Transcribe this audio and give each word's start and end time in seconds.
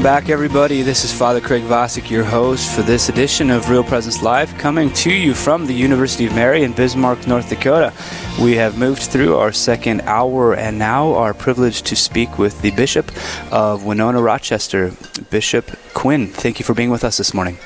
Welcome 0.00 0.22
back, 0.22 0.30
everybody. 0.30 0.80
This 0.80 1.04
is 1.04 1.12
Father 1.12 1.42
Craig 1.42 1.62
Vosick, 1.64 2.08
your 2.08 2.24
host 2.24 2.74
for 2.74 2.80
this 2.80 3.10
edition 3.10 3.50
of 3.50 3.68
Real 3.68 3.84
Presence 3.84 4.22
Live, 4.22 4.56
coming 4.56 4.90
to 4.94 5.12
you 5.12 5.34
from 5.34 5.66
the 5.66 5.74
University 5.74 6.24
of 6.24 6.34
Mary 6.34 6.62
in 6.62 6.72
Bismarck, 6.72 7.26
North 7.26 7.50
Dakota. 7.50 7.92
We 8.40 8.54
have 8.54 8.78
moved 8.78 9.02
through 9.02 9.36
our 9.36 9.52
second 9.52 10.00
hour 10.06 10.54
and 10.56 10.78
now 10.78 11.12
are 11.12 11.34
privileged 11.34 11.84
to 11.84 11.96
speak 11.96 12.38
with 12.38 12.62
the 12.62 12.70
Bishop 12.70 13.12
of 13.52 13.84
Winona 13.84 14.22
Rochester, 14.22 14.94
Bishop 15.28 15.70
Quinn. 15.92 16.28
Thank 16.28 16.58
you 16.58 16.64
for 16.64 16.72
being 16.72 16.88
with 16.88 17.04
us 17.04 17.18
this 17.18 17.34
morning. 17.34 17.58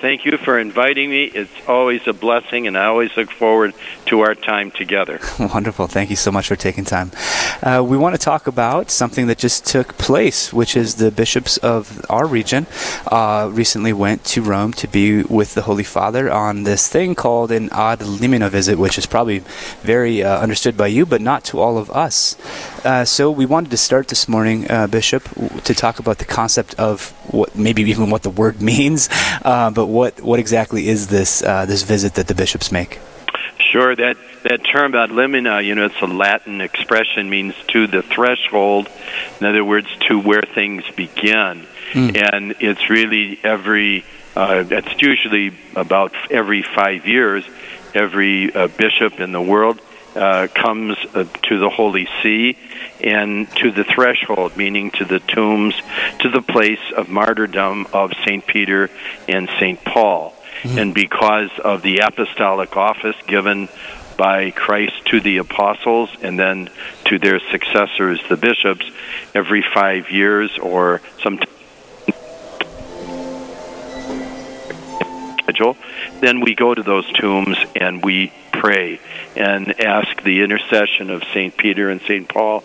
Thank 0.00 0.24
you 0.24 0.38
for 0.38 0.60
inviting 0.60 1.10
me. 1.10 1.24
It's 1.24 1.50
always 1.66 2.06
a 2.06 2.12
blessing, 2.12 2.68
and 2.68 2.78
I 2.78 2.84
always 2.84 3.16
look 3.16 3.32
forward 3.32 3.74
to 4.06 4.20
our 4.20 4.36
time 4.36 4.70
together. 4.70 5.18
Wonderful. 5.40 5.88
Thank 5.88 6.10
you 6.10 6.14
so 6.14 6.30
much 6.30 6.46
for 6.46 6.54
taking 6.54 6.84
time. 6.84 7.10
Uh, 7.62 7.82
we 7.84 7.96
want 7.96 8.14
to 8.14 8.20
talk 8.20 8.46
about 8.46 8.92
something 8.92 9.26
that 9.26 9.38
just 9.38 9.66
took 9.66 9.98
place, 9.98 10.52
which 10.52 10.76
is 10.76 10.94
the 10.96 11.10
bishops 11.10 11.56
of 11.58 12.04
our 12.08 12.26
region 12.26 12.68
uh, 13.10 13.50
recently 13.52 13.92
went 13.92 14.24
to 14.26 14.42
Rome 14.42 14.72
to 14.74 14.86
be 14.86 15.24
with 15.24 15.54
the 15.54 15.62
Holy 15.62 15.82
Father 15.82 16.30
on 16.30 16.62
this 16.62 16.88
thing 16.88 17.16
called 17.16 17.50
an 17.50 17.68
ad 17.72 17.98
limina 17.98 18.50
visit, 18.50 18.78
which 18.78 18.98
is 18.98 19.06
probably 19.06 19.40
very 19.82 20.22
uh, 20.22 20.38
understood 20.38 20.76
by 20.76 20.86
you, 20.86 21.06
but 21.06 21.20
not 21.20 21.42
to 21.44 21.58
all 21.58 21.76
of 21.76 21.90
us. 21.90 22.36
Uh, 22.84 23.04
so 23.04 23.32
we 23.32 23.46
wanted 23.46 23.72
to 23.72 23.76
start 23.76 24.06
this 24.06 24.28
morning, 24.28 24.70
uh, 24.70 24.86
Bishop, 24.86 25.28
to 25.64 25.74
talk 25.74 25.98
about 25.98 26.18
the 26.18 26.24
concept 26.24 26.74
of 26.76 27.10
what 27.34 27.54
maybe 27.56 27.82
even 27.82 28.10
what 28.10 28.22
the 28.22 28.30
word 28.30 28.62
means. 28.72 29.08
Uh, 29.44 29.70
but 29.70 29.87
what 29.88 30.20
what 30.20 30.38
exactly 30.38 30.88
is 30.88 31.08
this 31.08 31.42
uh, 31.42 31.66
this 31.66 31.82
visit 31.82 32.14
that 32.14 32.28
the 32.28 32.34
bishops 32.34 32.70
make? 32.70 33.00
Sure, 33.58 33.96
that 33.96 34.16
that 34.44 34.64
term 34.64 34.94
ad 34.94 35.10
limina, 35.10 35.64
you 35.64 35.74
know, 35.74 35.86
it's 35.86 36.00
a 36.00 36.06
Latin 36.06 36.60
expression, 36.60 37.28
means 37.28 37.54
to 37.68 37.86
the 37.86 38.02
threshold. 38.02 38.88
In 39.40 39.46
other 39.46 39.64
words, 39.64 39.88
to 40.08 40.20
where 40.20 40.42
things 40.42 40.84
begin, 40.94 41.66
mm. 41.92 42.32
and 42.32 42.54
it's 42.60 42.88
really 42.90 43.40
every. 43.42 44.04
Uh, 44.36 44.64
it's 44.70 45.02
usually 45.02 45.52
about 45.74 46.12
every 46.30 46.62
five 46.62 47.06
years. 47.06 47.44
Every 47.94 48.54
uh, 48.54 48.68
bishop 48.68 49.18
in 49.18 49.32
the 49.32 49.40
world 49.40 49.80
uh, 50.18 50.48
comes 50.48 50.96
uh, 51.14 51.24
to 51.44 51.58
the 51.58 51.70
Holy 51.70 52.08
See 52.22 52.58
and 53.00 53.48
to 53.56 53.70
the 53.70 53.84
threshold, 53.84 54.56
meaning 54.56 54.90
to 54.92 55.04
the 55.04 55.20
tombs, 55.20 55.74
to 56.20 56.28
the 56.28 56.42
place 56.42 56.80
of 56.96 57.08
martyrdom 57.08 57.86
of 57.92 58.12
St. 58.24 58.46
Peter 58.46 58.90
and 59.28 59.48
St. 59.60 59.82
Paul. 59.84 60.34
Mm-hmm. 60.62 60.78
And 60.78 60.94
because 60.94 61.50
of 61.62 61.82
the 61.82 61.98
apostolic 61.98 62.76
office 62.76 63.16
given 63.26 63.68
by 64.16 64.50
Christ 64.50 65.06
to 65.06 65.20
the 65.20 65.36
apostles 65.36 66.10
and 66.20 66.38
then 66.38 66.68
to 67.04 67.18
their 67.20 67.38
successors, 67.52 68.20
the 68.28 68.36
bishops, 68.36 68.84
every 69.34 69.62
five 69.62 70.10
years 70.10 70.58
or 70.58 71.00
sometimes 71.22 71.57
then 76.20 76.40
we 76.40 76.54
go 76.54 76.74
to 76.74 76.82
those 76.82 77.10
tombs 77.12 77.56
and 77.74 78.04
we 78.04 78.32
pray 78.52 79.00
and 79.36 79.80
ask 79.80 80.22
the 80.22 80.42
intercession 80.42 81.10
of 81.10 81.22
St. 81.32 81.56
Peter 81.56 81.90
and 81.90 82.00
St. 82.02 82.28
Paul 82.28 82.64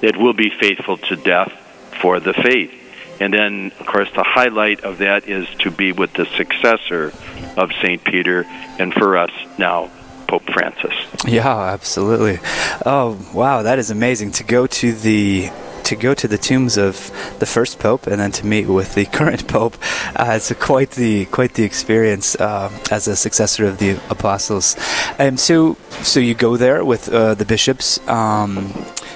that 0.00 0.16
we'll 0.16 0.32
be 0.32 0.50
faithful 0.50 0.96
to 0.98 1.16
death 1.16 1.52
for 2.00 2.20
the 2.20 2.32
faith. 2.32 2.72
And 3.20 3.32
then, 3.32 3.72
of 3.78 3.86
course, 3.86 4.10
the 4.14 4.24
highlight 4.24 4.82
of 4.82 4.98
that 4.98 5.28
is 5.28 5.46
to 5.60 5.70
be 5.70 5.92
with 5.92 6.12
the 6.14 6.26
successor 6.36 7.12
of 7.56 7.70
St. 7.80 8.02
Peter, 8.02 8.44
and 8.78 8.92
for 8.92 9.16
us 9.16 9.30
now, 9.56 9.90
Pope 10.26 10.42
Francis. 10.52 10.94
Yeah, 11.24 11.48
absolutely. 11.48 12.40
Oh, 12.84 13.18
wow, 13.32 13.62
that 13.62 13.78
is 13.78 13.90
amazing 13.90 14.32
to 14.32 14.44
go 14.44 14.66
to 14.66 14.92
the 14.92 15.50
to 15.84 15.96
go 15.96 16.14
to 16.14 16.28
the 16.28 16.38
tombs 16.38 16.76
of 16.76 17.10
the 17.38 17.46
first 17.46 17.78
pope 17.78 18.06
and 18.06 18.20
then 18.20 18.32
to 18.32 18.46
meet 18.46 18.66
with 18.66 18.94
the 18.94 19.04
current 19.18 19.46
pope. 19.48 19.76
Uh, 20.16 20.32
it's 20.36 20.52
quite 20.54 20.92
the 20.92 21.26
quite 21.26 21.54
the 21.54 21.64
experience 21.64 22.34
uh, 22.36 22.70
as 22.90 23.08
a 23.08 23.16
successor 23.16 23.64
of 23.66 23.78
the 23.78 23.90
apostles. 24.10 24.76
And 25.18 25.38
so, 25.38 25.76
so 26.02 26.20
you 26.20 26.34
go 26.34 26.56
there 26.56 26.84
with 26.84 27.08
uh, 27.08 27.34
the 27.34 27.44
bishops. 27.44 28.06
Um, 28.08 28.72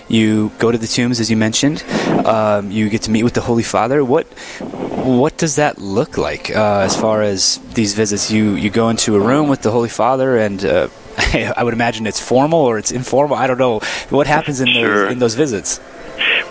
you 0.08 0.50
go 0.58 0.72
to 0.72 0.78
the 0.78 0.86
tombs, 0.86 1.20
as 1.20 1.30
you 1.30 1.36
mentioned. 1.36 1.82
Um, 2.24 2.70
you 2.70 2.88
get 2.88 3.02
to 3.02 3.10
meet 3.10 3.24
with 3.24 3.34
the 3.34 3.42
Holy 3.42 3.62
Father. 3.62 4.04
What 4.04 4.26
what 5.04 5.36
does 5.36 5.56
that 5.56 5.78
look 5.78 6.18
like 6.18 6.50
uh, 6.50 6.80
as 6.80 6.98
far 6.98 7.22
as 7.22 7.58
these 7.74 7.94
visits? 7.94 8.30
You 8.30 8.54
you 8.54 8.70
go 8.70 8.88
into 8.88 9.16
a 9.16 9.20
room 9.20 9.48
with 9.48 9.62
the 9.62 9.70
Holy 9.70 9.90
Father 9.90 10.36
and. 10.36 10.64
Uh, 10.64 10.88
I 11.56 11.64
would 11.64 11.74
imagine 11.74 12.06
it's 12.06 12.20
formal 12.20 12.60
or 12.60 12.78
it's 12.78 12.92
informal. 12.92 13.36
I 13.36 13.48
don't 13.48 13.58
know 13.58 13.80
what 14.08 14.28
happens 14.28 14.60
in 14.60 14.68
sure. 14.68 15.04
those 15.04 15.12
in 15.12 15.18
those 15.18 15.34
visits. 15.34 15.80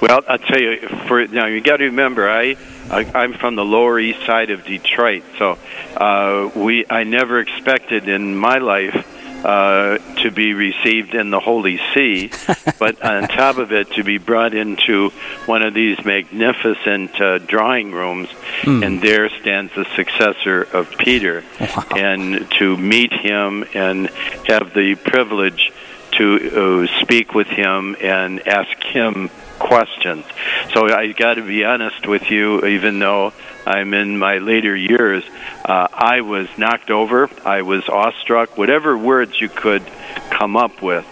Well, 0.02 0.22
I'll 0.28 0.38
tell 0.38 0.60
you. 0.60 0.88
For 1.08 1.26
now, 1.28 1.48
you 1.48 1.62
got 1.62 1.78
to 1.78 1.86
remember, 1.86 2.30
I, 2.30 2.56
I 2.90 3.10
I'm 3.16 3.34
from 3.34 3.56
the 3.56 3.66
Lower 3.66 4.00
East 4.00 4.26
Side 4.26 4.52
of 4.52 4.64
Detroit, 4.64 5.24
so 5.38 5.58
uh, 5.96 6.52
we 6.56 6.86
I 6.90 7.04
never 7.04 7.40
expected 7.40 8.08
in 8.08 8.36
my 8.36 8.58
life 8.58 9.06
uh, 9.46 9.98
to 10.22 10.32
be 10.32 10.54
received 10.54 11.16
in 11.16 11.30
the 11.30 11.40
Holy 11.40 11.80
See, 11.94 12.32
but 12.80 13.02
on 13.02 13.28
top 13.28 13.58
of 13.58 13.72
it, 13.72 13.92
to 13.94 14.04
be 14.04 14.18
brought 14.18 14.54
into 14.54 15.10
one 15.46 15.62
of 15.62 15.74
these 15.74 16.04
magnificent 16.04 17.20
uh, 17.20 17.38
drawing 17.40 17.92
rooms, 17.92 18.30
mm. 18.62 18.86
and 18.86 19.02
there 19.02 19.30
stands 19.30 19.74
the 19.76 19.86
successor 19.96 20.64
of 20.64 20.90
Peter, 20.98 21.44
wow. 21.60 21.86
and 21.96 22.50
to 22.52 22.78
meet 22.78 23.14
him 23.14 23.66
and 23.74 24.10
have 24.48 24.74
the 24.74 24.96
privilege 24.96 25.72
to 26.12 26.88
uh, 26.88 27.02
speak 27.02 27.34
with 27.34 27.48
him 27.48 27.96
and 28.02 28.48
ask 28.48 28.84
him 28.84 29.30
questions. 29.68 30.26
So 30.74 30.88
I 30.90 31.12
got 31.12 31.36
to 31.36 31.42
be 31.42 31.64
honest 31.66 32.08
with 32.08 32.32
you, 32.32 32.66
even 32.66 33.00
though 33.00 33.34
I'm 33.66 33.94
in 33.94 34.18
my 34.18 34.38
later 34.38 34.76
years, 34.76 35.24
uh, 35.66 35.88
I 35.92 36.22
was 36.22 36.48
knocked 36.58 36.90
over. 36.90 37.30
I 37.46 37.62
was 37.64 37.88
awestruck. 37.90 38.58
Whatever 38.58 38.98
words 38.98 39.40
you 39.40 39.50
could 39.50 39.84
come 40.30 40.56
up 40.56 40.82
with. 40.82 41.06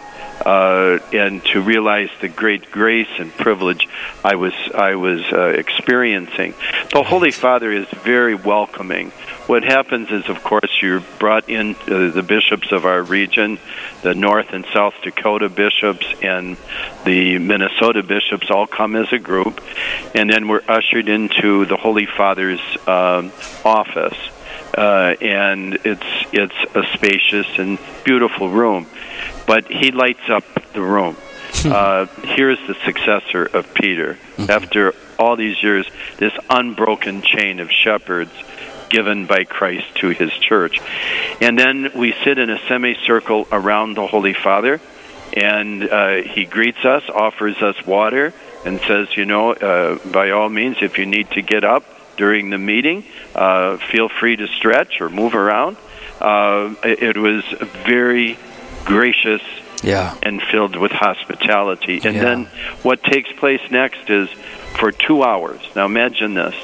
Uh, 0.44 1.00
and 1.14 1.44
to 1.46 1.62
realize 1.62 2.10
the 2.22 2.28
great 2.28 2.70
grace 2.70 3.08
and 3.20 3.32
privilege 3.34 3.88
I 4.24 4.36
was 4.36 4.54
I 4.74 4.96
was 4.96 5.22
uh, 5.32 5.48
experiencing. 5.48 6.54
The 6.92 7.04
Holy 7.04 7.32
Father 7.32 7.72
is 7.72 7.88
very 8.04 8.36
welcoming 8.36 9.12
what 9.48 9.64
happens 9.64 10.10
is, 10.10 10.28
of 10.28 10.44
course, 10.44 10.82
you're 10.82 11.02
brought 11.20 11.50
in 11.50 11.76
uh, 11.76 12.10
the 12.10 12.26
bishops 12.28 12.72
of 12.72 12.86
our 12.86 13.04
region, 13.04 13.60
the 14.02 14.16
North 14.16 14.48
and 14.54 14.66
South 14.74 14.96
Dakota 15.04 15.50
bishops, 15.50 16.06
and 16.24 16.58
the 17.06 17.38
Minnesota 17.38 18.02
bishops 18.02 18.50
all 18.50 18.66
come 18.66 18.96
as 18.96 19.14
a 19.14 19.20
group, 19.20 19.62
and 20.16 20.32
then 20.32 20.48
we're 20.48 20.64
ushered 20.68 21.10
into 21.10 21.66
the 21.66 21.78
Holy 21.78 22.08
Father's 22.08 22.62
um, 22.88 23.32
office. 23.64 24.18
Uh, 24.76 25.16
and 25.22 25.76
it's 25.86 26.26
it's 26.34 26.76
a 26.76 26.84
spacious 26.96 27.48
and 27.60 27.78
beautiful 28.04 28.50
room, 28.50 28.88
but 29.46 29.68
he 29.68 29.92
lights 29.92 30.30
up 30.30 30.44
the 30.74 30.82
room. 30.82 31.16
uh, 31.66 32.06
here's 32.24 32.60
the 32.68 32.76
successor 32.86 33.46
of 33.46 33.74
Peter. 33.74 34.18
Mm-hmm. 34.38 34.52
After 34.52 34.94
all 35.18 35.36
these 35.36 35.62
years, 35.64 35.88
this 36.18 36.34
unbroken 36.50 37.22
chain 37.22 37.60
of 37.60 37.72
shepherds 37.72 38.32
given 38.90 39.26
by 39.26 39.44
Christ 39.44 39.96
to 39.96 40.10
his 40.10 40.32
church. 40.32 40.80
And 41.42 41.58
then 41.58 41.92
we 41.96 42.14
sit 42.24 42.38
in 42.38 42.50
a 42.50 42.60
semicircle 42.68 43.48
around 43.52 43.96
the 43.96 44.08
Holy 44.08 44.34
Father, 44.34 44.80
and 45.34 45.84
uh, 45.84 46.16
he 46.22 46.46
greets 46.46 46.84
us, 46.86 47.04
offers 47.10 47.62
us 47.62 47.76
water, 47.86 48.34
and 48.66 48.80
says, 48.82 49.16
you 49.16 49.26
know, 49.26 49.54
uh, 49.54 49.98
by 50.10 50.32
all 50.32 50.50
means, 50.50 50.78
if 50.82 50.98
you 50.98 51.06
need 51.06 51.30
to 51.32 51.42
get 51.42 51.64
up 51.64 51.84
during 52.18 52.50
the 52.50 52.58
meeting, 52.58 53.04
uh, 53.34 53.78
feel 53.78 54.10
free 54.10 54.36
to 54.36 54.48
stretch 54.48 55.02
or 55.02 55.10
move 55.10 55.36
around. 55.36 55.78
Uh, 56.20 56.74
it 56.84 57.18
was 57.18 57.44
very 57.86 58.38
gracious 58.86 59.42
yeah. 59.84 60.18
and 60.24 60.42
filled 60.42 60.76
with 60.76 60.92
hospitality. 60.92 62.02
And 62.04 62.16
yeah. 62.16 62.24
then 62.24 62.46
what 62.84 63.04
takes 63.04 63.32
place 63.34 63.62
next 63.70 64.10
is 64.10 64.30
for 64.80 64.92
two 64.92 65.24
hours. 65.24 65.62
Now 65.76 65.86
imagine 65.86 66.34
this 66.34 66.56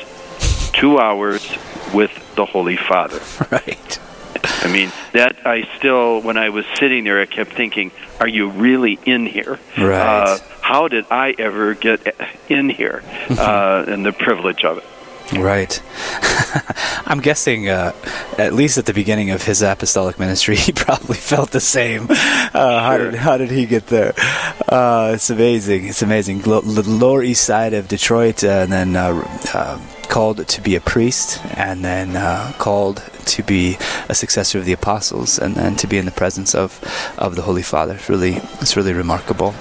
two 0.74 1.00
hours 1.00 1.58
with 1.94 2.36
the 2.36 2.46
Holy 2.46 2.78
Father. 2.78 3.20
Right. 3.52 4.00
I 4.44 4.72
mean, 4.72 4.92
that 5.14 5.46
I 5.46 5.68
still, 5.78 6.22
when 6.22 6.38
I 6.38 6.50
was 6.50 6.66
sitting 6.80 7.04
there, 7.04 7.20
I 7.20 7.26
kept 7.26 7.52
thinking, 7.52 7.92
are 8.20 8.28
you 8.28 8.50
really 8.50 8.98
in 9.06 9.26
here? 9.26 9.60
Right. 9.78 10.00
Uh, 10.00 10.38
how 10.62 10.88
did 10.88 11.06
I 11.12 11.36
ever 11.38 11.74
get 11.74 12.16
in 12.48 12.70
here? 12.70 13.04
uh, 13.30 13.86
and 13.88 14.06
the 14.06 14.14
privilege 14.14 14.64
of 14.64 14.78
it. 14.78 14.86
Right. 15.34 15.82
I'm 17.06 17.20
guessing, 17.20 17.70
uh, 17.70 17.94
at 18.38 18.54
least 18.54 18.78
at 18.78 18.86
the 18.86 18.94
beginning 18.94 19.32
of 19.32 19.44
his 19.44 19.62
apostolic 19.62 20.20
ministry, 20.20 20.56
he 20.68 20.72
probably 20.72 21.18
felt 21.18 21.52
the 21.52 21.60
same. 21.60 22.08
Uh, 22.10 22.16
sure. 22.16 22.80
how, 22.80 22.98
did, 22.98 23.16
how 23.16 23.38
did 23.38 23.52
he 23.52 23.66
get 23.66 23.88
there? 23.88 24.14
Uh, 24.68 25.12
it's 25.16 25.30
amazing. 25.30 25.88
It's 25.88 26.02
amazing. 26.02 26.42
the 26.42 26.84
Lower 26.86 27.24
East 27.24 27.46
Side 27.46 27.74
of 27.74 27.88
Detroit, 27.88 28.44
uh, 28.44 28.48
and 28.48 28.72
then 28.72 28.96
uh, 28.96 29.26
uh, 29.54 29.80
called 30.10 30.48
to 30.48 30.62
be 30.62 30.76
a 30.76 30.82
priest, 30.82 31.40
and 31.58 31.84
then 31.84 32.14
called 32.58 33.02
to 33.26 33.44
be 33.44 33.78
a 34.10 34.16
successor 34.16 34.58
of 34.60 34.66
the 34.66 34.74
apostles 34.74 35.40
and, 35.40 35.58
and 35.58 35.78
to 35.80 35.88
be 35.88 35.98
in 35.98 36.06
the 36.06 36.12
presence 36.12 36.56
of, 36.56 36.80
of 37.18 37.36
the 37.36 37.42
Holy 37.44 37.62
Father. 37.62 37.96
It's 37.96 38.10
really 38.10 38.36
it's 38.62 38.76
really 38.76 38.94
remarkable. 38.94 39.54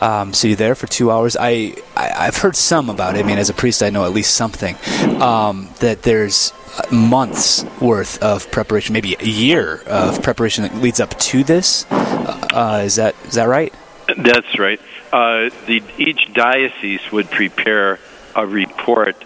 Um, 0.00 0.32
so 0.32 0.48
you're 0.48 0.56
there 0.56 0.74
for 0.74 0.86
two 0.86 1.10
hours. 1.10 1.36
I, 1.38 1.74
I 1.96 2.24
have 2.24 2.38
heard 2.38 2.56
some 2.56 2.90
about 2.90 3.16
it. 3.16 3.24
I 3.24 3.28
mean, 3.28 3.38
as 3.38 3.50
a 3.50 3.54
priest, 3.54 3.82
I 3.82 3.90
know 3.90 4.04
at 4.04 4.12
least 4.12 4.34
something 4.34 4.76
um, 5.20 5.68
that 5.80 6.02
there's 6.02 6.52
months 6.90 7.64
worth 7.80 8.22
of 8.22 8.50
preparation, 8.50 8.92
maybe 8.92 9.16
a 9.20 9.24
year 9.26 9.82
of 9.86 10.22
preparation 10.22 10.64
that 10.64 10.74
leads 10.76 11.00
up 11.00 11.18
to 11.18 11.44
this. 11.44 11.86
Uh, 11.90 12.82
is 12.84 12.96
that 12.96 13.14
is 13.26 13.34
that 13.34 13.48
right? 13.48 13.72
That's 14.16 14.58
right. 14.58 14.80
Uh, 15.12 15.50
the, 15.66 15.82
each 15.98 16.32
diocese 16.32 17.12
would 17.12 17.30
prepare 17.30 17.98
a 18.34 18.46
report 18.46 19.22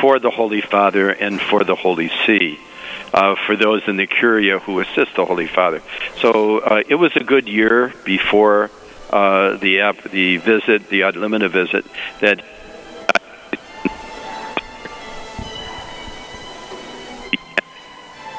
for 0.00 0.18
the 0.18 0.30
Holy 0.30 0.60
Father 0.60 1.10
and 1.10 1.40
for 1.40 1.64
the 1.64 1.74
Holy 1.74 2.10
See. 2.26 2.58
Uh, 3.14 3.34
for 3.46 3.56
those 3.56 3.82
in 3.86 3.96
the 3.96 4.06
Curia 4.06 4.58
who 4.58 4.80
assist 4.80 5.14
the 5.16 5.24
Holy 5.24 5.46
Father. 5.46 5.80
So 6.20 6.58
uh, 6.58 6.82
it 6.86 6.96
was 6.96 7.16
a 7.16 7.24
good 7.24 7.48
year 7.48 7.94
before 8.04 8.70
uh, 9.10 9.56
the 9.56 9.94
the 10.10 10.36
visit, 10.36 10.90
the 10.90 11.04
ad 11.04 11.14
limina 11.14 11.48
visit, 11.48 11.86
that 12.20 12.42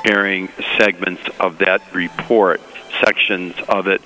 preparing 0.07 0.47
segments 0.77 1.21
of 1.39 1.57
that 1.57 1.81
report, 1.93 2.61
sections 3.05 3.55
of 3.67 3.87
it, 3.87 4.01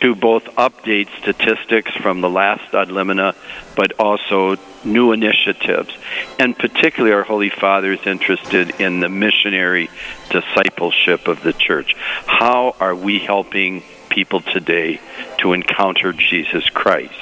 to 0.00 0.14
both 0.14 0.44
update 0.56 1.08
statistics 1.20 1.92
from 1.96 2.20
the 2.20 2.30
last 2.30 2.74
ad 2.74 2.88
limina, 2.88 3.34
but 3.76 3.92
also 3.98 4.56
new 4.84 5.12
initiatives. 5.12 5.90
And 6.38 6.58
particularly, 6.58 7.14
our 7.14 7.22
Holy 7.22 7.50
Father 7.50 7.92
is 7.92 8.06
interested 8.06 8.80
in 8.80 9.00
the 9.00 9.08
missionary 9.08 9.90
discipleship 10.30 11.28
of 11.28 11.42
the 11.42 11.52
church. 11.52 11.94
How 12.26 12.74
are 12.80 12.94
we 12.94 13.18
helping 13.18 13.82
people 14.08 14.40
today 14.40 15.00
to 15.38 15.52
encounter 15.52 16.12
Jesus 16.12 16.68
Christ? 16.68 17.14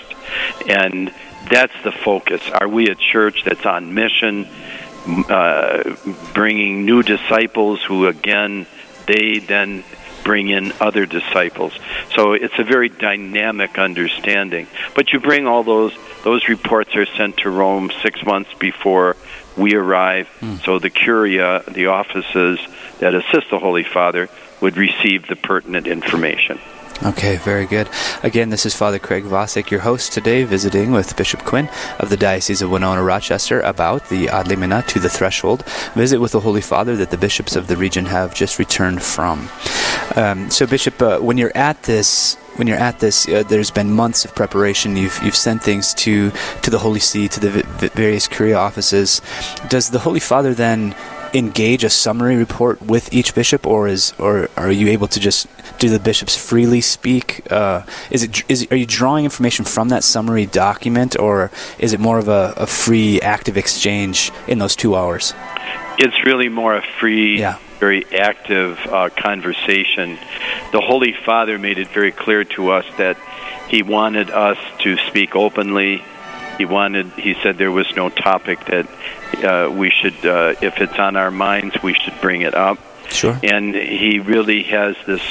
And 0.66 1.12
that's 1.50 1.74
the 1.82 1.92
focus. 1.92 2.42
Are 2.50 2.68
we 2.68 2.88
a 2.88 2.94
church 2.94 3.44
that's 3.44 3.66
on 3.66 3.94
mission, 3.94 4.48
uh, 5.28 5.96
bringing 6.34 6.84
new 6.84 7.02
disciples 7.02 7.82
who, 7.82 8.06
again, 8.06 8.66
they 9.06 9.38
then 9.38 9.82
bring 10.24 10.48
in 10.48 10.72
other 10.80 11.06
disciples. 11.06 11.72
So 12.14 12.32
it's 12.32 12.58
a 12.58 12.64
very 12.64 12.88
dynamic 12.88 13.78
understanding. 13.78 14.66
But 14.94 15.12
you 15.12 15.20
bring 15.20 15.46
all 15.46 15.62
those 15.62 15.92
those 16.24 16.48
reports 16.48 16.94
are 16.96 17.06
sent 17.06 17.38
to 17.38 17.50
Rome 17.50 17.90
six 18.02 18.24
months 18.24 18.52
before 18.54 19.16
we 19.56 19.74
arrive. 19.74 20.28
Mm. 20.40 20.62
So 20.64 20.78
the 20.78 20.90
curia, 20.90 21.62
the 21.66 21.86
offices 21.86 22.60
that 22.98 23.14
assist 23.14 23.50
the 23.50 23.58
Holy 23.58 23.84
Father, 23.84 24.28
would 24.60 24.76
receive 24.76 25.26
the 25.26 25.36
pertinent 25.36 25.86
information. 25.86 26.60
Okay, 27.02 27.36
very 27.36 27.64
good. 27.64 27.88
Again, 28.22 28.50
this 28.50 28.66
is 28.66 28.76
Father 28.76 28.98
Craig 28.98 29.24
Vosick, 29.24 29.70
your 29.70 29.80
host 29.80 30.12
today, 30.12 30.44
visiting 30.44 30.92
with 30.92 31.16
Bishop 31.16 31.44
Quinn 31.44 31.70
of 31.98 32.10
the 32.10 32.16
Diocese 32.16 32.60
of 32.60 32.70
Winona 32.70 33.02
Rochester 33.02 33.60
about 33.62 34.10
the 34.10 34.28
Ad 34.28 34.48
Limina 34.48 34.86
to 34.88 35.00
the 35.00 35.08
Threshold 35.08 35.64
visit 35.94 36.20
with 36.20 36.32
the 36.32 36.40
Holy 36.40 36.60
Father 36.60 36.96
that 36.96 37.10
the 37.10 37.16
bishops 37.16 37.56
of 37.56 37.68
the 37.68 37.76
region 37.78 38.04
have 38.04 38.34
just 38.34 38.58
returned 38.58 39.02
from. 39.02 39.48
Um, 40.14 40.50
so, 40.50 40.66
Bishop, 40.66 41.00
uh, 41.00 41.20
when 41.20 41.38
you're 41.38 41.56
at 41.56 41.82
this, 41.84 42.34
when 42.56 42.66
you're 42.66 42.76
at 42.76 42.98
this, 43.00 43.26
uh, 43.28 43.44
there's 43.44 43.70
been 43.70 43.90
months 43.90 44.26
of 44.26 44.34
preparation. 44.34 44.94
You've 44.94 45.18
you've 45.22 45.36
sent 45.36 45.62
things 45.62 45.94
to 45.94 46.30
to 46.60 46.70
the 46.70 46.78
Holy 46.78 47.00
See, 47.00 47.28
to 47.28 47.40
the 47.40 47.50
v- 47.50 47.88
various 47.94 48.28
Curia 48.28 48.58
offices. 48.58 49.22
Does 49.70 49.88
the 49.88 50.00
Holy 50.00 50.20
Father 50.20 50.52
then 50.52 50.94
engage 51.34 51.84
a 51.84 51.90
summary 51.90 52.36
report 52.36 52.82
with 52.82 53.12
each 53.12 53.34
bishop, 53.34 53.66
or 53.66 53.88
is 53.88 54.12
or 54.18 54.48
are 54.56 54.70
you 54.70 54.88
able 54.88 55.08
to 55.08 55.20
just 55.20 55.46
do 55.78 55.88
the 55.88 56.00
bishops 56.00 56.36
freely 56.36 56.80
speak? 56.80 57.50
Uh, 57.50 57.82
is 58.10 58.22
it 58.22 58.44
is 58.48 58.66
are 58.70 58.76
you 58.76 58.86
drawing 58.86 59.24
information 59.24 59.64
from 59.64 59.88
that 59.88 60.04
summary 60.04 60.46
document, 60.46 61.18
or 61.18 61.50
is 61.78 61.92
it 61.92 62.00
more 62.00 62.18
of 62.18 62.28
a, 62.28 62.54
a 62.56 62.66
free, 62.66 63.20
active 63.20 63.56
exchange 63.56 64.32
in 64.46 64.58
those 64.58 64.76
two 64.76 64.94
hours? 64.96 65.34
It's 65.98 66.24
really 66.24 66.48
more 66.48 66.74
a 66.74 66.82
free, 66.82 67.38
yeah. 67.38 67.58
very 67.78 68.06
active 68.14 68.78
uh, 68.86 69.10
conversation. 69.10 70.18
The 70.72 70.80
Holy 70.80 71.12
Father 71.12 71.58
made 71.58 71.78
it 71.78 71.88
very 71.88 72.12
clear 72.12 72.44
to 72.44 72.70
us 72.70 72.86
that 72.96 73.18
he 73.68 73.82
wanted 73.82 74.30
us 74.30 74.58
to 74.80 74.96
speak 74.96 75.36
openly 75.36 76.02
he 76.60 76.66
wanted 76.66 77.06
he 77.12 77.32
said 77.42 77.56
there 77.56 77.72
was 77.72 77.96
no 77.96 78.10
topic 78.10 78.66
that 78.66 78.86
uh, 79.44 79.70
we 79.70 79.90
should 79.90 80.24
uh, 80.24 80.54
if 80.60 80.80
it's 80.80 80.98
on 80.98 81.16
our 81.16 81.30
minds 81.30 81.82
we 81.82 81.94
should 81.94 82.18
bring 82.20 82.42
it 82.42 82.54
up 82.54 82.78
sure 83.08 83.38
and 83.42 83.74
he 83.74 84.18
really 84.18 84.62
has 84.62 84.96
this 85.06 85.22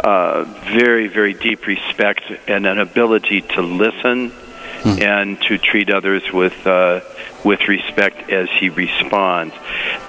uh, 0.00 0.44
very 0.72 1.08
very 1.08 1.34
deep 1.34 1.66
respect 1.66 2.22
and 2.46 2.66
an 2.66 2.78
ability 2.78 3.40
to 3.40 3.62
listen 3.62 4.30
hmm. 4.30 5.02
and 5.02 5.40
to 5.42 5.58
treat 5.58 5.90
others 5.90 6.22
with 6.32 6.66
uh, 6.66 7.00
with 7.46 7.68
respect 7.68 8.28
as 8.28 8.48
he 8.58 8.68
responds. 8.70 9.54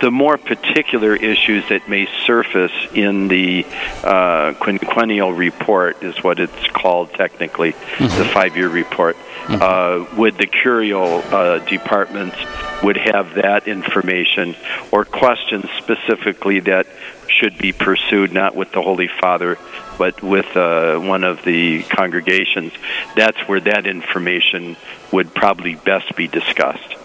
The 0.01 0.09
more 0.09 0.37
particular 0.37 1.15
issues 1.15 1.69
that 1.69 1.87
may 1.87 2.07
surface 2.25 2.71
in 2.95 3.27
the 3.27 3.63
uh, 4.03 4.53
quinquennial 4.59 5.37
report 5.37 6.01
is 6.01 6.23
what 6.23 6.39
it's 6.39 6.67
called 6.69 7.13
technically, 7.13 7.73
mm-hmm. 7.73 8.05
the 8.05 8.25
five-year 8.25 8.67
report. 8.67 9.15
Mm-hmm. 9.15 9.61
Uh, 9.61 10.17
would 10.17 10.39
the 10.39 10.47
curial 10.47 11.21
uh, 11.25 11.59
departments 11.59 12.37
would 12.81 12.97
have 12.97 13.35
that 13.35 13.67
information 13.67 14.55
or 14.91 15.05
questions 15.05 15.65
specifically 15.77 16.61
that 16.61 16.87
should 17.29 17.55
be 17.59 17.71
pursued 17.71 18.33
not 18.33 18.55
with 18.55 18.71
the 18.71 18.81
Holy 18.81 19.09
Father 19.21 19.59
but 19.99 20.21
with 20.21 20.55
uh, 20.55 20.99
one 20.99 21.23
of 21.23 21.43
the 21.43 21.81
congregations, 21.83 22.71
that's 23.15 23.39
where 23.47 23.59
that 23.59 23.87
information 23.87 24.77
would 25.11 25.33
probably 25.33 25.73
best 25.73 26.15
be 26.15 26.27
discussed. 26.27 26.95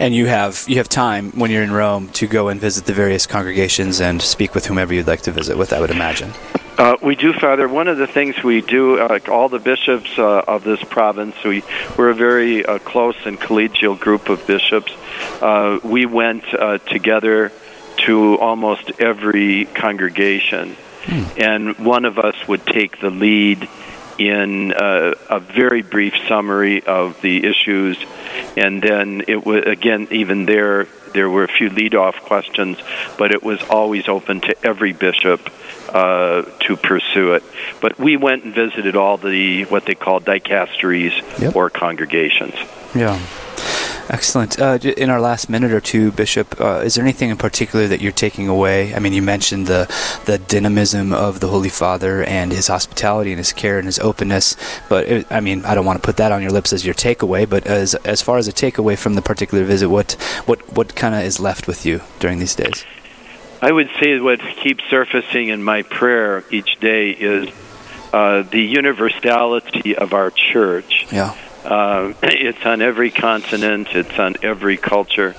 And 0.00 0.14
you 0.14 0.26
have 0.26 0.64
you 0.68 0.76
have 0.76 0.88
time 0.88 1.32
when 1.32 1.50
you're 1.50 1.62
in 1.62 1.72
Rome 1.72 2.08
to 2.10 2.26
go 2.26 2.48
and 2.48 2.60
visit 2.60 2.84
the 2.84 2.92
various 2.92 3.26
congregations 3.26 4.00
and 4.00 4.22
speak 4.22 4.54
with 4.54 4.66
whomever 4.66 4.94
you'd 4.94 5.08
like 5.08 5.22
to 5.22 5.32
visit 5.32 5.58
with. 5.58 5.72
I 5.72 5.80
would 5.80 5.90
imagine. 5.90 6.32
Uh, 6.78 6.96
we 7.02 7.16
do, 7.16 7.32
Father. 7.32 7.66
One 7.66 7.88
of 7.88 7.98
the 7.98 8.06
things 8.06 8.40
we 8.44 8.60
do, 8.60 9.00
uh, 9.00 9.18
all 9.28 9.48
the 9.48 9.58
bishops 9.58 10.16
uh, 10.16 10.42
of 10.46 10.62
this 10.62 10.80
province, 10.84 11.34
we, 11.42 11.64
we're 11.96 12.10
a 12.10 12.14
very 12.14 12.64
uh, 12.64 12.78
close 12.78 13.16
and 13.24 13.36
collegial 13.40 13.98
group 13.98 14.28
of 14.28 14.46
bishops. 14.46 14.92
Uh, 15.42 15.80
we 15.82 16.06
went 16.06 16.44
uh, 16.54 16.78
together 16.78 17.50
to 18.06 18.38
almost 18.38 18.92
every 19.00 19.64
congregation, 19.64 20.76
hmm. 21.02 21.24
and 21.36 21.76
one 21.80 22.04
of 22.04 22.20
us 22.20 22.36
would 22.46 22.64
take 22.64 23.00
the 23.00 23.10
lead 23.10 23.68
in 24.18 24.72
uh, 24.72 25.14
a 25.30 25.40
very 25.40 25.82
brief 25.82 26.14
summary 26.28 26.84
of 26.84 27.20
the 27.22 27.44
issues, 27.44 27.98
and 28.56 28.82
then 28.82 29.24
it 29.28 29.44
was 29.44 29.64
again 29.66 30.08
even 30.10 30.46
there 30.46 30.86
there 31.12 31.28
were 31.28 31.44
a 31.44 31.48
few 31.48 31.70
lead-off 31.70 32.16
questions, 32.22 32.78
but 33.16 33.32
it 33.32 33.42
was 33.42 33.62
always 33.62 34.08
open 34.08 34.40
to 34.42 34.54
every 34.62 34.92
bishop 34.92 35.50
uh, 35.88 36.42
to 36.60 36.76
pursue 36.76 37.32
it. 37.32 37.42
But 37.80 37.98
we 37.98 38.16
went 38.16 38.44
and 38.44 38.54
visited 38.54 38.94
all 38.94 39.16
the 39.16 39.64
what 39.64 39.86
they 39.86 39.94
call 39.94 40.20
dicasteries 40.20 41.40
yep. 41.40 41.56
or 41.56 41.70
congregations. 41.70 42.54
Yeah. 42.94 43.18
Excellent. 44.10 44.58
Uh, 44.58 44.78
in 44.96 45.10
our 45.10 45.20
last 45.20 45.50
minute 45.50 45.70
or 45.70 45.80
two, 45.80 46.10
Bishop, 46.12 46.58
uh, 46.60 46.80
is 46.84 46.94
there 46.94 47.04
anything 47.04 47.28
in 47.28 47.36
particular 47.36 47.86
that 47.86 48.00
you're 48.00 48.10
taking 48.10 48.48
away? 48.48 48.94
I 48.94 49.00
mean, 49.00 49.12
you 49.12 49.20
mentioned 49.20 49.66
the 49.66 49.92
the 50.24 50.38
dynamism 50.38 51.12
of 51.12 51.40
the 51.40 51.48
Holy 51.48 51.68
Father 51.68 52.24
and 52.24 52.50
his 52.50 52.68
hospitality 52.68 53.32
and 53.32 53.38
his 53.38 53.52
care 53.52 53.78
and 53.78 53.86
his 53.86 53.98
openness, 53.98 54.56
but 54.88 55.06
it, 55.06 55.26
I 55.30 55.40
mean, 55.40 55.64
I 55.66 55.74
don't 55.74 55.84
want 55.84 56.00
to 56.00 56.06
put 56.06 56.16
that 56.16 56.32
on 56.32 56.40
your 56.40 56.50
lips 56.50 56.72
as 56.72 56.86
your 56.86 56.94
takeaway. 56.94 57.48
But 57.48 57.66
as 57.66 57.94
as 57.96 58.22
far 58.22 58.38
as 58.38 58.48
a 58.48 58.52
takeaway 58.52 58.96
from 58.96 59.14
the 59.14 59.22
particular 59.22 59.64
visit, 59.64 59.88
what 59.88 60.12
what 60.46 60.72
what 60.72 60.94
kind 60.94 61.14
of 61.14 61.22
is 61.22 61.38
left 61.38 61.66
with 61.66 61.84
you 61.84 62.00
during 62.18 62.38
these 62.38 62.54
days? 62.54 62.86
I 63.60 63.72
would 63.72 63.90
say 64.00 64.18
what 64.20 64.40
keeps 64.40 64.84
surfacing 64.88 65.48
in 65.48 65.62
my 65.62 65.82
prayer 65.82 66.44
each 66.50 66.78
day 66.80 67.10
is 67.10 67.50
uh, 68.14 68.42
the 68.42 68.62
universality 68.62 69.96
of 69.96 70.14
our 70.14 70.30
church. 70.30 71.06
Yeah 71.12 71.34
uh, 71.64 72.12
it's 72.22 72.64
on 72.64 72.82
every 72.82 73.10
continent. 73.10 73.88
It's 73.92 74.18
on 74.18 74.36
every 74.42 74.76
culture. 74.76 75.34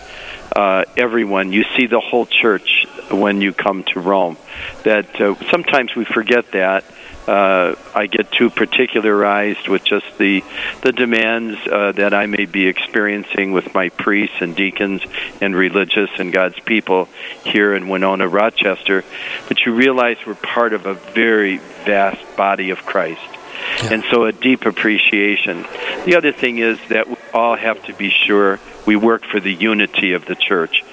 Uh, 0.56 0.86
everyone. 0.98 1.52
You 1.52 1.64
see 1.78 1.88
the 1.88 2.00
whole 2.00 2.26
church 2.26 2.86
when 3.12 3.42
you 3.42 3.54
come 3.54 3.84
to 3.94 4.00
Rome. 4.00 4.38
That 4.84 5.20
uh, 5.22 5.36
sometimes 5.50 5.96
we 5.96 6.06
forget 6.06 6.52
that. 6.52 6.84
Uh, 7.28 7.76
I 7.94 8.08
get 8.08 8.32
too 8.32 8.50
particularized 8.50 9.68
with 9.68 9.84
just 9.84 10.18
the 10.18 10.44
the 10.82 10.92
demands 10.92 11.60
uh, 11.72 11.92
that 11.92 12.12
I 12.12 12.26
may 12.26 12.46
be 12.46 12.66
experiencing 12.66 13.52
with 13.52 13.72
my 13.76 13.90
priests 13.90 14.38
and 14.42 14.56
deacons 14.56 15.04
and 15.40 15.56
religious 15.56 16.10
and 16.18 16.34
God's 16.34 16.60
people 16.62 17.08
here 17.46 17.76
in 17.76 17.88
Winona, 17.88 18.28
Rochester. 18.28 19.04
But 19.48 19.64
you 19.64 19.76
realize 19.76 20.18
we're 20.26 20.34
part 20.34 20.74
of 20.74 20.88
a 20.88 20.96
very 20.96 21.58
vast 21.86 22.36
body 22.36 22.72
of 22.72 22.84
Christ 22.84 23.39
yeah. 23.84 23.94
And 23.94 24.04
so 24.12 24.26
a 24.26 24.32
deep 24.32 24.66
appreciation. 24.66 25.66
The 26.06 26.16
other 26.18 26.32
thing 26.32 26.58
is 26.60 26.78
that 26.90 27.08
we 27.08 27.16
all 27.34 27.56
have 27.56 27.84
to 27.86 27.94
be 27.94 28.10
sure 28.10 28.60
we 28.86 28.96
work 28.96 29.24
for 29.24 29.40
the 29.40 29.54
unity 29.54 30.14
of 30.14 30.26
the 30.26 30.36
church. 30.36 30.84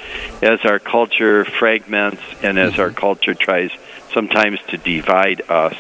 as 0.43 0.61
our 0.65 0.79
culture 0.79 1.45
fragments 1.45 2.23
and 2.43 2.59
as 2.59 2.79
our 2.79 2.91
culture 2.91 3.35
tries 3.35 3.71
sometimes 4.13 4.59
to 4.69 4.77
divide 4.77 5.43
us, 5.49 5.75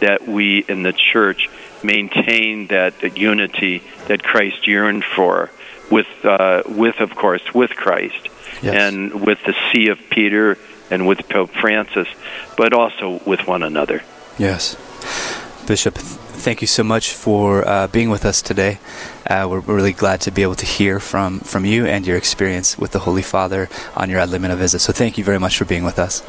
that 0.00 0.26
we 0.26 0.58
in 0.68 0.82
the 0.82 0.92
church 0.92 1.48
maintain 1.84 2.66
that, 2.68 2.98
that 3.00 3.16
unity 3.16 3.82
that 4.08 4.22
Christ 4.22 4.66
yearned 4.66 5.04
for, 5.04 5.50
with, 5.90 6.06
uh, 6.24 6.62
with 6.68 7.00
of 7.00 7.14
course, 7.14 7.42
with 7.54 7.70
Christ, 7.70 8.28
Yes. 8.62 8.74
and 8.92 9.26
with 9.26 9.38
the 9.44 9.54
See 9.72 9.88
of 9.88 9.98
Peter 10.10 10.56
and 10.90 11.06
with 11.08 11.28
Pope 11.28 11.50
Francis, 11.50 12.06
but 12.56 12.72
also 12.72 13.20
with 13.26 13.46
one 13.48 13.62
another. 13.64 14.02
Yes. 14.38 14.76
Bishop, 15.66 15.98
thank 16.42 16.60
you 16.60 16.66
so 16.66 16.82
much 16.82 17.14
for 17.14 17.66
uh, 17.66 17.86
being 17.86 18.10
with 18.10 18.24
us 18.24 18.42
today. 18.42 18.78
Uh, 19.26 19.46
we're 19.48 19.60
really 19.60 19.92
glad 19.92 20.20
to 20.20 20.30
be 20.32 20.42
able 20.42 20.56
to 20.56 20.66
hear 20.66 20.98
from, 20.98 21.38
from 21.40 21.64
you 21.64 21.86
and 21.86 22.04
your 22.04 22.16
experience 22.16 22.76
with 22.76 22.90
the 22.90 22.98
Holy 22.98 23.22
Father 23.22 23.68
on 23.94 24.10
your 24.10 24.18
ad 24.18 24.30
limina 24.30 24.56
visit. 24.56 24.80
So 24.80 24.92
thank 24.92 25.16
you 25.16 25.24
very 25.24 25.38
much 25.38 25.56
for 25.56 25.64
being 25.64 25.84
with 25.84 25.98
us. 26.00 26.22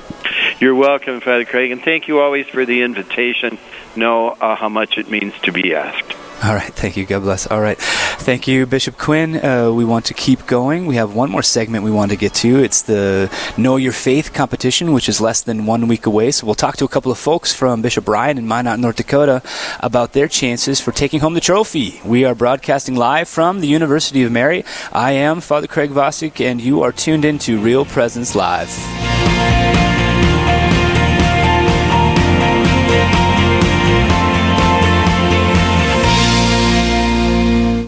You're 0.59 0.75
welcome, 0.75 1.19
Father 1.19 1.45
Craig, 1.45 1.71
and 1.71 1.81
thank 1.81 2.07
you 2.07 2.19
always 2.19 2.47
for 2.47 2.63
the 2.63 2.83
invitation. 2.83 3.57
Know 3.95 4.29
uh, 4.29 4.55
how 4.55 4.69
much 4.69 4.97
it 4.97 5.09
means 5.09 5.33
to 5.41 5.51
be 5.51 5.73
asked. 5.73 6.15
All 6.45 6.53
right, 6.53 6.73
thank 6.73 6.97
you. 6.97 7.05
God 7.05 7.21
bless. 7.21 7.47
All 7.47 7.61
right, 7.61 7.77
thank 7.77 8.49
you, 8.49 8.65
Bishop 8.65 8.97
Quinn. 8.97 9.37
Uh, 9.37 9.71
we 9.71 9.85
want 9.85 10.03
to 10.05 10.13
keep 10.13 10.45
going. 10.45 10.85
We 10.85 10.95
have 10.95 11.15
one 11.15 11.31
more 11.31 11.41
segment 11.41 11.85
we 11.85 11.91
want 11.91 12.11
to 12.11 12.17
get 12.17 12.33
to. 12.35 12.61
It's 12.61 12.81
the 12.81 13.31
Know 13.57 13.77
Your 13.77 13.93
Faith 13.93 14.33
competition, 14.33 14.91
which 14.91 15.07
is 15.07 15.21
less 15.21 15.41
than 15.41 15.65
one 15.65 15.87
week 15.87 16.05
away. 16.05 16.31
So 16.31 16.45
we'll 16.45 16.55
talk 16.55 16.75
to 16.77 16.85
a 16.85 16.89
couple 16.89 17.13
of 17.13 17.17
folks 17.17 17.53
from 17.53 17.81
Bishop 17.81 18.09
Ryan 18.09 18.37
in 18.37 18.45
Minot, 18.45 18.79
North 18.79 18.97
Dakota, 18.97 19.41
about 19.79 20.11
their 20.11 20.27
chances 20.27 20.81
for 20.81 20.91
taking 20.91 21.21
home 21.21 21.33
the 21.33 21.39
trophy. 21.39 22.01
We 22.03 22.25
are 22.25 22.35
broadcasting 22.35 22.95
live 22.95 23.29
from 23.29 23.61
the 23.61 23.67
University 23.67 24.23
of 24.23 24.31
Mary. 24.33 24.65
I 24.91 25.11
am 25.11 25.39
Father 25.39 25.67
Craig 25.67 25.91
Vosik, 25.91 26.43
and 26.43 26.59
you 26.59 26.81
are 26.83 26.91
tuned 26.91 27.23
in 27.23 27.39
to 27.39 27.57
Real 27.57 27.85
Presence 27.85 28.35
Live. 28.35 29.92